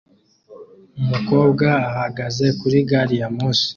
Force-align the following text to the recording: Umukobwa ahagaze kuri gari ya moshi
Umukobwa 1.01 1.67
ahagaze 1.91 2.45
kuri 2.59 2.77
gari 2.89 3.15
ya 3.21 3.27
moshi 3.35 3.67